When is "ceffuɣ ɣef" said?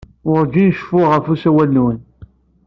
0.77-1.25